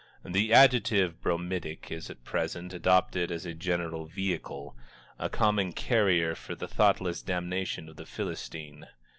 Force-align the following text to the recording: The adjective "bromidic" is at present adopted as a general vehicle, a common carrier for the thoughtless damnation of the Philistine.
The 0.25 0.51
adjective 0.51 1.21
"bromidic" 1.21 1.91
is 1.91 2.09
at 2.09 2.23
present 2.23 2.73
adopted 2.73 3.31
as 3.31 3.45
a 3.45 3.53
general 3.53 4.07
vehicle, 4.07 4.75
a 5.19 5.29
common 5.29 5.73
carrier 5.73 6.33
for 6.33 6.55
the 6.55 6.67
thoughtless 6.67 7.21
damnation 7.21 7.87
of 7.87 7.97
the 7.97 8.07
Philistine. 8.07 8.87